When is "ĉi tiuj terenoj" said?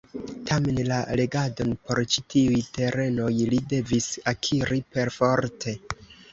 2.15-3.29